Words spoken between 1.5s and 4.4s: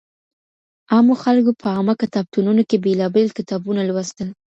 په عامه کتابتونونو کي بېلابېل کتابونه لوستل.